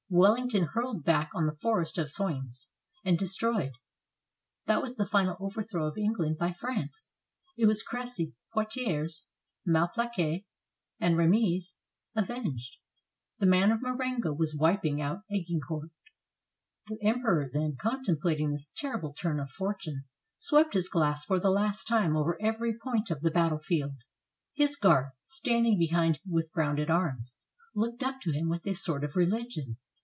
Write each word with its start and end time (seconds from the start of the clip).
Wellington 0.13 0.63
hurled 0.65 1.05
back 1.05 1.29
on 1.33 1.45
the 1.45 1.55
Forest 1.55 1.97
of 1.97 2.11
Soignes 2.11 2.67
and 3.05 3.17
destroyed; 3.17 3.71
that 4.65 4.81
was 4.81 4.97
the 4.97 5.05
final 5.07 5.37
overthrow 5.39 5.87
of 5.87 5.97
England 5.97 6.37
by 6.37 6.51
France; 6.51 7.11
it 7.57 7.65
was 7.65 7.81
Cressy, 7.81 8.33
Poitiers, 8.53 9.27
Malplaquet, 9.65 10.43
and 10.99 11.15
Ra 11.17 11.27
millies 11.27 11.77
avenged. 12.13 12.75
The 13.39 13.45
man 13.45 13.71
of 13.71 13.81
Marengo 13.81 14.33
was 14.33 14.53
wiping 14.53 15.01
out 15.01 15.21
Agincourt. 15.31 15.91
The 16.87 17.01
Emperor, 17.01 17.49
then, 17.49 17.77
contemplating 17.77 18.51
this 18.51 18.69
terrible 18.75 19.13
turn 19.13 19.39
of 19.39 19.49
fortune, 19.49 20.03
swept 20.39 20.73
his 20.73 20.89
glass 20.89 21.23
for 21.23 21.39
the 21.39 21.49
last 21.49 21.85
time 21.87 22.17
over 22.17 22.37
every 22.41 22.77
point 22.77 23.09
of 23.11 23.21
the 23.21 23.31
battle 23.31 23.59
field. 23.59 24.03
His 24.53 24.75
Guard, 24.75 25.11
standing 25.23 25.79
behind, 25.79 26.19
with 26.29 26.51
grounded 26.51 26.89
arms, 26.89 27.37
looked 27.73 28.03
up 28.03 28.19
to 28.23 28.31
him 28.33 28.49
with 28.49 28.67
a 28.67 28.73
sort 28.73 29.05
of 29.05 29.15
re 29.15 29.25
ligion. 29.25 29.77